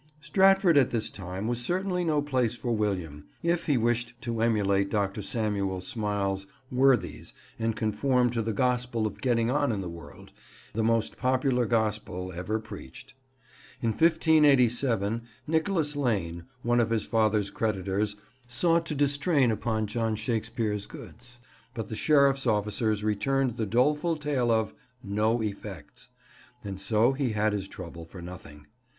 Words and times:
Stratford 0.19 0.77
at 0.79 0.89
this 0.89 1.11
time 1.11 1.45
was 1.45 1.61
certainly 1.61 2.03
no 2.03 2.23
place 2.23 2.55
for 2.55 2.71
William, 2.75 3.25
if 3.43 3.67
he 3.67 3.77
wished 3.77 4.19
to 4.21 4.41
emulate 4.41 4.89
Dr. 4.89 5.21
Samuel 5.21 5.79
Smiles' 5.79 6.47
worthies 6.71 7.33
and 7.59 7.75
conform 7.75 8.31
to 8.31 8.41
the 8.41 8.51
gospel 8.51 9.05
of 9.05 9.21
getting 9.21 9.51
on 9.51 9.71
in 9.71 9.79
the 9.79 9.87
world, 9.91 10.31
the 10.73 10.81
most 10.83 11.17
popular 11.17 11.67
gospel 11.67 12.31
ever 12.35 12.59
preached. 12.59 13.13
In 13.83 13.89
1587, 13.89 15.21
Nicholas 15.45 15.95
Lane, 15.95 16.45
one 16.63 16.79
of 16.79 16.89
his 16.89 17.05
father's 17.05 17.51
creditors, 17.51 18.15
sought 18.47 18.87
to 18.87 18.95
distrain 18.95 19.51
upon 19.51 19.85
John 19.85 20.15
Shakespeare's 20.15 20.87
goods, 20.87 21.37
but 21.75 21.89
the 21.89 21.95
sheriff's 21.95 22.47
officers 22.47 23.03
returned 23.03 23.53
the 23.53 23.67
doleful 23.67 24.17
tale 24.17 24.49
of 24.49 24.73
"no 25.03 25.43
effects," 25.43 26.09
and 26.63 26.81
so 26.81 27.11
he 27.13 27.33
had 27.33 27.53
his 27.53 27.67
trouble 27.67 28.05
for 28.05 28.19
nothing. 28.19 28.65